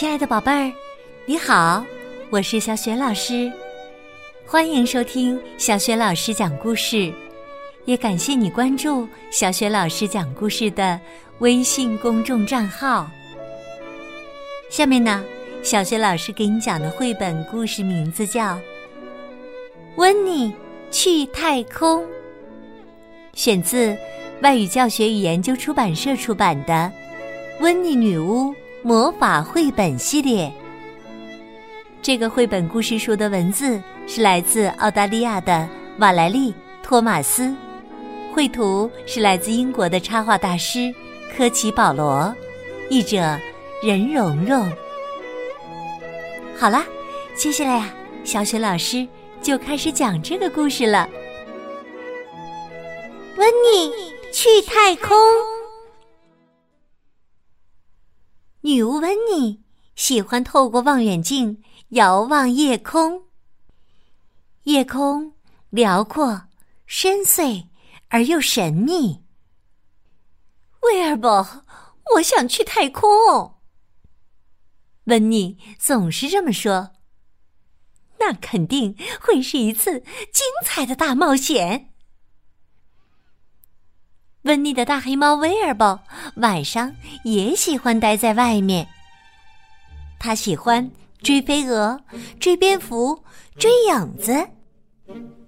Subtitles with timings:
[0.00, 0.72] 亲爱的宝贝儿，
[1.26, 1.84] 你好，
[2.30, 3.52] 我是小雪老师，
[4.46, 7.12] 欢迎收听小雪老师讲故事，
[7.84, 10.98] 也感谢你关注小雪老师讲故事的
[11.40, 13.10] 微信公众账号。
[14.70, 15.22] 下面呢，
[15.62, 18.54] 小雪老师给你讲的绘本故事名字叫
[19.96, 20.50] 《温妮
[20.90, 22.02] 去太空》，
[23.34, 23.94] 选自
[24.40, 26.90] 外语教学与研究出版社出版的
[27.62, 28.50] 《温妮女巫》。
[28.82, 30.50] 魔法绘本系列，
[32.00, 36.50] 这个绘本故事书的文字是来自澳大利亚的瓦莱丽·
[36.82, 37.54] 托马斯，
[38.32, 40.90] 绘图是来自英国的插画大师
[41.36, 42.34] 科奇·保罗，
[42.88, 43.38] 译者
[43.82, 44.72] 任蓉蓉。
[46.56, 46.86] 好啦，
[47.34, 47.94] 接下来呀，
[48.24, 49.06] 小雪老师
[49.42, 51.06] 就开始讲这个故事了。
[53.36, 53.92] 温妮
[54.32, 55.18] 去太空。
[58.70, 59.64] 女巫温妮
[59.96, 63.24] 喜欢透过望远镜遥望夜空。
[64.62, 65.34] 夜空
[65.70, 66.44] 辽阔、
[66.86, 67.66] 深邃
[68.10, 69.24] 而又神秘。
[70.82, 71.64] 威尔伯，
[72.14, 73.56] 我想去太空。
[75.06, 76.92] 温妮总是这么说。
[78.20, 79.98] 那肯定会是一次
[80.32, 81.89] 精彩的大冒险。
[84.42, 86.00] 温妮的大黑猫威尔伯
[86.36, 88.88] 晚上也喜欢待在外面。
[90.18, 92.00] 他喜欢追飞蛾、
[92.38, 93.22] 追蝙蝠、
[93.58, 94.48] 追影子。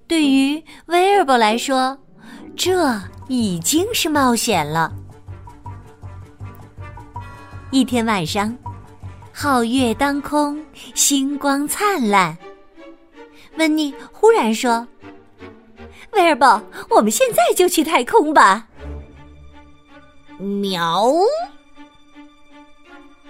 [0.06, 1.96] 对于威尔伯来说，
[2.54, 4.92] 这已经是冒险了。
[7.70, 8.54] 一天晚上，
[9.34, 10.62] 皓月当空，
[10.94, 12.36] 星光灿烂。
[13.56, 14.86] 温妮忽然说
[16.12, 18.68] ：“威尔伯，我们现在就去太空吧。”
[20.42, 21.12] 喵！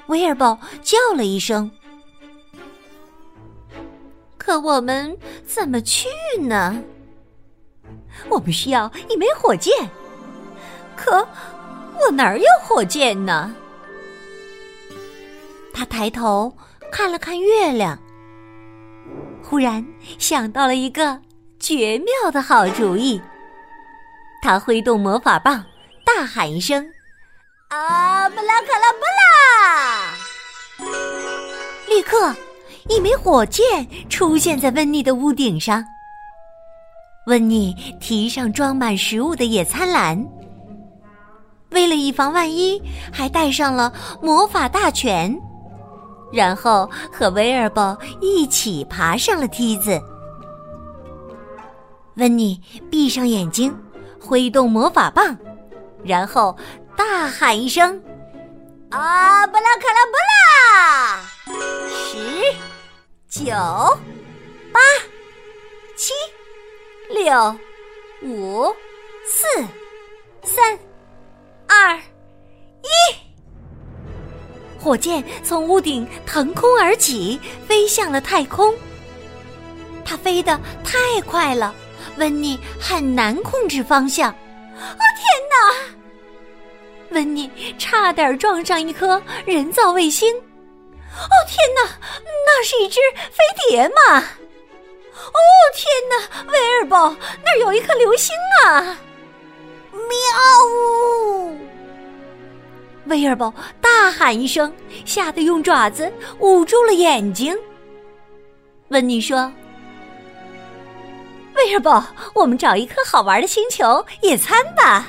[0.06, 1.70] 威尔伯叫了一声。
[4.36, 6.08] 可我们怎么去
[6.40, 6.82] 呢？
[8.28, 9.72] 我们需要一枚火箭。
[10.96, 11.26] 可
[12.00, 13.54] 我哪儿有火箭呢？
[15.72, 16.54] 他抬头
[16.90, 17.98] 看了看月亮，
[19.42, 19.84] 忽然
[20.18, 21.20] 想到了一个
[21.58, 23.20] 绝妙的好主意。
[24.42, 25.64] 他挥动魔法棒，
[26.04, 26.92] 大喊一声。
[27.72, 28.28] 啊！
[28.28, 30.12] 布拉卡拉布拉！
[31.88, 32.34] 立刻，
[32.86, 35.82] 一枚火箭出现在温妮的屋顶上。
[37.28, 40.22] 温妮提上装满食物的野餐篮，
[41.70, 43.90] 为了以防万一，还带上了
[44.20, 45.34] 魔法大全，
[46.30, 49.98] 然后和威尔伯一起爬上了梯子。
[52.16, 52.60] 温妮
[52.90, 53.74] 闭上眼睛，
[54.20, 55.34] 挥动魔法棒，
[56.04, 56.54] 然后。
[56.96, 58.02] 大喊一声
[58.90, 61.24] ：“啊，布拉卡拉布拉！”
[62.10, 63.52] 十、九、
[64.72, 64.80] 八、
[65.96, 66.12] 七、
[67.08, 67.56] 六、
[68.22, 68.74] 五、
[69.26, 69.64] 四、
[70.42, 70.78] 三、
[71.66, 72.88] 二、一，
[74.78, 78.74] 火箭从屋顶腾空而起，飞向了太空。
[80.04, 81.74] 它飞得太快了，
[82.18, 84.30] 温妮很难控制方向。
[84.30, 84.34] 哦，
[84.98, 84.98] 天
[85.50, 86.01] 哪！
[87.12, 90.34] 温妮差点撞上一颗人造卫星！
[90.34, 91.90] 哦天哪，
[92.46, 92.98] 那是一只
[93.30, 94.18] 飞碟吗？
[94.18, 95.38] 哦
[95.74, 98.34] 天哪，威尔伯，那儿有一颗流星
[98.64, 98.98] 啊！
[99.92, 100.00] 喵
[100.66, 101.56] 呜！
[103.06, 104.72] 威尔伯大喊一声，
[105.04, 107.56] 吓得用爪子捂住了眼睛。
[108.88, 109.52] 温妮说
[111.56, 115.06] ：“威尔伯，我们找一颗好玩的星球野餐吧。”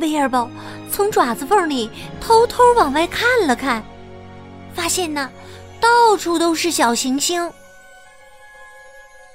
[0.00, 0.50] 威尔伯
[0.90, 1.90] 从爪子缝里
[2.20, 3.84] 偷偷往外看了看，
[4.74, 5.30] 发现呢，
[5.80, 7.52] 到处都是小行星。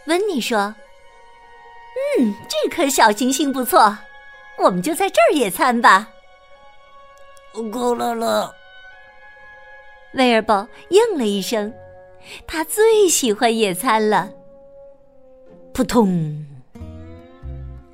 [0.07, 0.75] 温妮说
[2.19, 3.97] ：“嗯，这颗小行星不错，
[4.57, 6.09] 我们就在这儿野餐吧。”
[7.71, 8.53] 够了了。
[10.13, 11.73] 威尔伯应了一声，
[12.45, 14.29] 他最喜欢野餐了。
[15.73, 16.45] 扑通，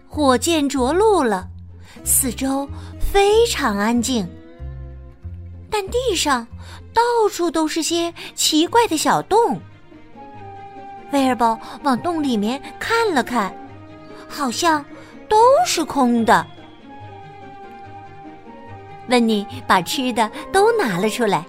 [0.08, 1.48] 火箭着陆了。
[2.04, 2.68] 四周
[3.00, 4.28] 非常安静，
[5.70, 6.46] 但地上
[6.94, 7.02] 到
[7.32, 9.60] 处都是些奇怪的小洞。
[11.12, 13.54] 威尔伯往洞里面看了看，
[14.28, 14.84] 好像
[15.28, 16.46] 都是空的。
[19.10, 21.46] 温妮把吃的都拿了出来，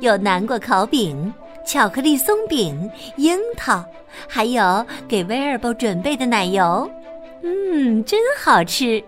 [0.00, 1.32] 有南瓜烤饼、
[1.66, 3.84] 巧克力松饼、樱桃，
[4.26, 6.90] 还有给威尔伯准备的奶油。
[7.42, 9.02] 嗯，真好吃。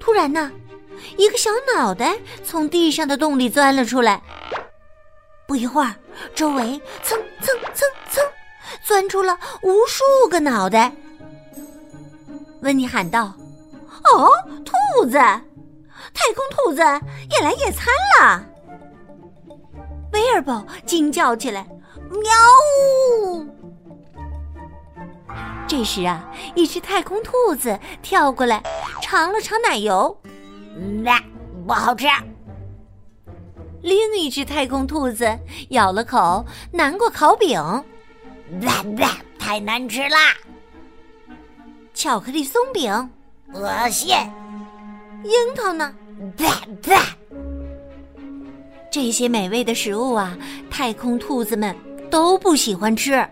[0.00, 0.50] 突然呢，
[1.16, 4.20] 一个小脑袋从地上的洞里钻了出来。
[5.46, 5.94] 不一会儿，
[6.34, 8.24] 周围蹭蹭蹭蹭，
[8.82, 10.90] 钻出了无数个脑袋。
[12.62, 13.32] 温妮喊道
[14.12, 14.30] ：“哦，
[14.64, 15.18] 兔子！
[16.12, 16.80] 太空兔子
[17.30, 17.86] 也来野餐
[18.20, 18.44] 了！”
[20.12, 21.66] 威尔伯惊叫起来
[22.10, 22.30] ：“喵
[23.28, 23.46] 呜！”
[25.80, 28.62] 这时啊，一只太空兔子跳过来，
[29.00, 30.14] 尝了尝奶油，
[31.02, 31.18] 那
[31.66, 32.06] 不好吃。
[33.80, 35.26] 另一只太空兔子
[35.70, 40.34] 咬了口南瓜烤饼，哇哇，太难吃啦！
[41.94, 42.92] 巧克力松饼，
[43.54, 44.14] 恶心！
[45.24, 45.94] 樱桃呢？
[46.40, 47.02] 哇哇！
[48.90, 50.36] 这些美味的食物啊，
[50.70, 51.74] 太空兔子们
[52.10, 53.26] 都不喜欢吃。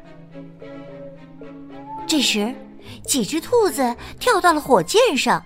[2.08, 2.52] 这时，
[3.04, 5.44] 几只兔子跳到了火箭上，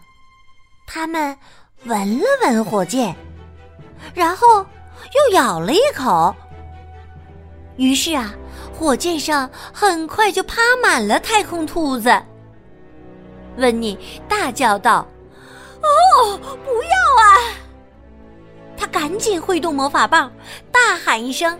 [0.86, 1.36] 它们
[1.84, 3.14] 闻了闻火箭，
[4.14, 4.64] 然后。
[5.14, 6.34] 又咬了一口，
[7.76, 8.32] 于是啊，
[8.72, 12.22] 火箭上很快就趴满了太空兔子。
[13.56, 13.98] 温妮
[14.28, 15.04] 大叫道
[15.82, 17.26] ：“哦，不要啊！”
[18.78, 20.32] 他赶紧挥动魔法棒，
[20.70, 21.58] 大喊一声：“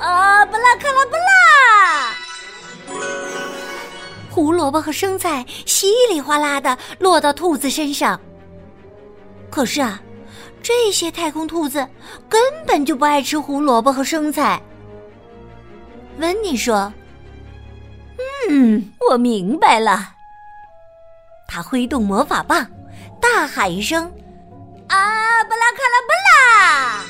[0.00, 1.12] 啊，布拉卡拉布
[2.98, 3.30] 拉！”
[4.32, 8.20] 胡萝卜和生菜稀里哗啦的落到兔子身上。
[9.50, 10.00] 可是啊。
[10.64, 11.84] 这些太空兔子
[12.28, 14.62] 根本就不爱吃胡萝卜和生菜。
[16.18, 16.92] 温妮说
[18.48, 20.14] ：“嗯，我明白了。”
[21.50, 22.64] 他挥动魔法棒，
[23.20, 24.04] 大喊一声
[24.86, 27.04] ：“啊，布拉卡拉布拉！”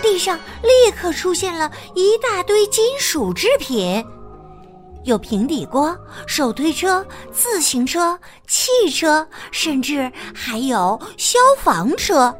[0.00, 4.02] 地上立刻出现了一大堆金属制品。
[5.04, 5.96] 有平底锅、
[6.26, 12.34] 手推车、自行车、汽车，甚至还有消防车。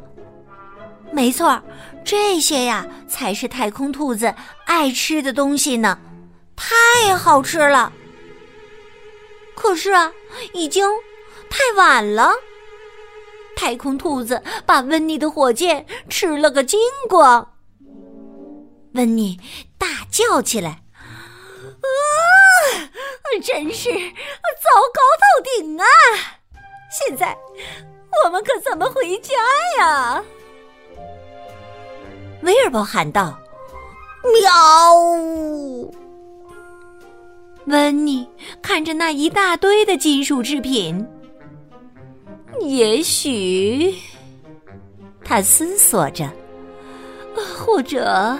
[1.11, 1.61] 没错，
[2.03, 4.33] 这些呀才是太空兔子
[4.65, 5.97] 爱吃的东西呢，
[6.55, 7.93] 太好吃了。
[9.55, 10.11] 可是啊，
[10.53, 10.85] 已经
[11.49, 12.31] 太晚了。
[13.55, 16.77] 太空兔子把温妮的火箭吃了个精
[17.07, 17.53] 光。
[18.95, 19.39] 温妮
[19.77, 20.69] 大叫起来。
[20.69, 21.87] 啊
[23.41, 25.85] 真是糟糕透顶啊！
[26.91, 27.37] 现在
[28.23, 29.33] 我们可怎么回家
[29.79, 30.23] 呀？
[32.41, 33.37] 威尔伯喊道
[34.41, 34.93] ：“喵！”
[37.67, 38.27] 温妮
[38.61, 41.05] 看着那一大堆的金属制品，
[42.61, 43.95] 也许
[45.23, 46.29] 他思索着，
[47.57, 48.37] 或者，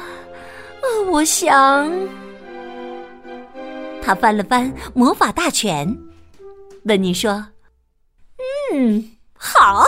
[1.09, 1.91] 我想。
[4.06, 5.98] 他翻了翻魔法大全，
[6.84, 7.48] 温妮说
[8.72, 9.84] ：“嗯，好。”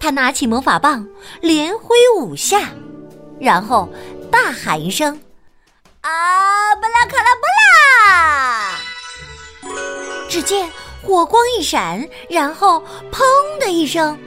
[0.00, 1.06] 他拿起魔法棒，
[1.40, 2.70] 连挥五下，
[3.38, 3.88] 然后
[4.28, 5.20] 大喊一声
[6.02, 7.42] ：“啊，布拉卡拉布
[9.70, 9.76] 拉！”
[10.28, 10.68] 只见
[11.02, 12.82] 火光一闪，然后
[13.12, 13.22] “砰”
[13.60, 14.18] 的一声，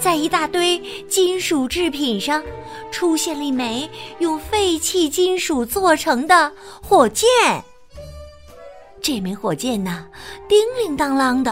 [0.00, 2.42] 在一大堆金属制品上。
[2.94, 7.26] 出现了一枚用废弃金属做成的火箭。
[9.02, 10.06] 这枚火箭呢，
[10.48, 11.50] 叮铃当啷的，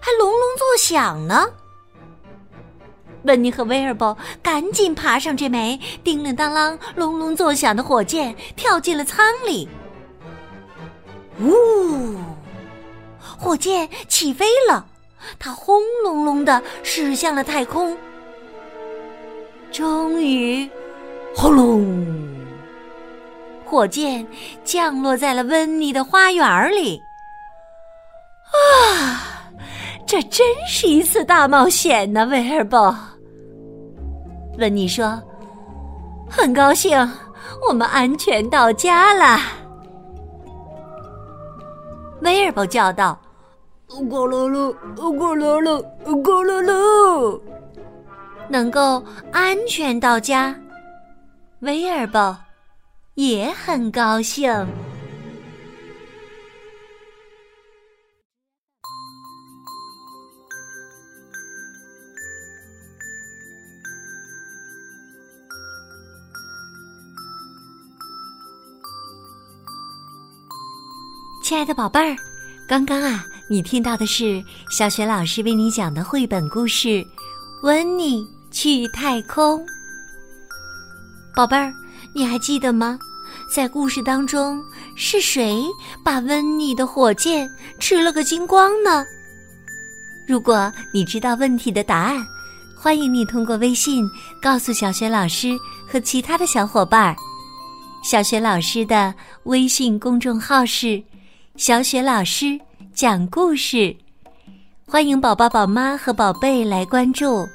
[0.00, 1.46] 还隆隆作响呢。
[3.22, 9.68] 温妮和威尔伯赶紧爬上这枚叮铃当啷、隆隆作响的火箭，跳进了舱里。
[11.40, 12.16] 呜，
[13.38, 14.84] 火箭起飞了，
[15.38, 17.96] 它轰隆隆的驶向了太空。
[19.70, 20.68] 终于。
[21.34, 22.06] 轰隆！
[23.64, 24.26] 火箭
[24.64, 27.00] 降落在了温妮的花园里。
[28.50, 29.48] 啊，
[30.04, 32.94] 这真是一次大冒险呢，威尔伯。
[34.58, 35.22] 温妮说
[36.28, 36.98] ：“很高兴，
[37.66, 39.40] 我们安全到家了。”
[42.22, 43.18] 威尔伯叫道
[43.88, 47.40] ：“咕噜噜，咕噜噜，咕噜噜，
[48.48, 50.54] 能够安全到家。”
[51.60, 52.38] 威尔伯
[53.16, 54.50] 也很高兴。
[71.44, 72.16] 亲爱的宝贝儿，
[72.66, 76.88] 刚刚啊，你听到的是小雪老师为你讲的绘本故事
[77.62, 79.60] 《温妮去太空》。
[81.34, 81.72] 宝贝儿，
[82.12, 82.98] 你还记得吗？
[83.54, 84.62] 在故事当中，
[84.96, 85.64] 是谁
[86.04, 89.04] 把温妮的火箭吃了个精光呢？
[90.26, 92.24] 如果你知道问题的答案，
[92.76, 94.04] 欢迎你通过微信
[94.42, 95.56] 告诉小雪老师
[95.86, 97.16] 和其他的小伙伴儿。
[98.02, 101.02] 小雪老师的微信公众号是
[101.56, 102.58] “小雪老师
[102.94, 103.94] 讲故事”，
[104.86, 107.46] 欢迎宝宝、宝妈和宝贝来关注，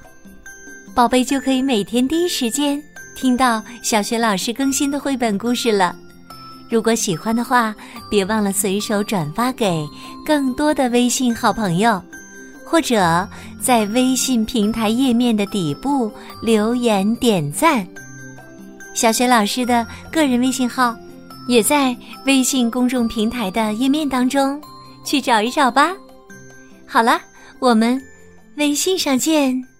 [0.93, 2.81] 宝贝就可以每天第一时间
[3.15, 5.95] 听到小雪老师更新的绘本故事了。
[6.69, 7.73] 如果喜欢的话，
[8.09, 9.87] 别忘了随手转发给
[10.25, 12.01] 更多的微信好朋友，
[12.65, 13.27] 或者
[13.59, 17.87] 在微信平台页面的底部留言点赞。
[18.93, 20.95] 小雪老师的个人微信号
[21.47, 21.95] 也在
[22.25, 24.59] 微信公众平台的页面当中，
[25.03, 25.91] 去找一找吧。
[26.87, 27.21] 好了，
[27.59, 28.01] 我们
[28.55, 29.74] 微信上见。